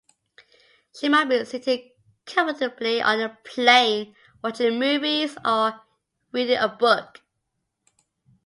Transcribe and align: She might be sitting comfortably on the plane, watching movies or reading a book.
She 0.95 1.09
might 1.09 1.29
be 1.29 1.45
sitting 1.45 1.91
comfortably 2.25 3.03
on 3.03 3.19
the 3.19 3.37
plane, 3.43 4.15
watching 4.43 4.79
movies 4.79 5.37
or 5.45 5.79
reading 6.33 6.57
a 6.57 6.69
book. 6.69 7.21